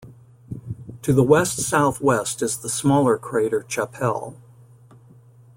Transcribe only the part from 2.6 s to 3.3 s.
smaller